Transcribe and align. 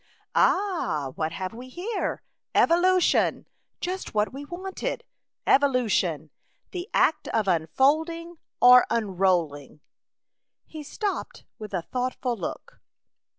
"Ah! 0.33 1.11
What 1.13 1.31
have 1.33 1.53
we 1.53 1.69
here? 1.69 2.23
Evo 2.55 2.69
lution! 2.83 3.45
Just 3.79 4.15
what 4.15 4.33
we 4.33 4.45
want: 4.45 4.81
'evolu 5.45 5.91
tion, 5.91 6.31
the 6.71 6.89
act 6.91 7.27
of 7.27 7.47
unfolding 7.47 8.39
or 8.59 8.87
unroll 8.89 9.53
ing. 9.53 9.79
He 10.65 10.81
stopped 10.81 11.45
with 11.59 11.71
a 11.71 11.83
thoughtful 11.83 12.35
look. 12.35 12.81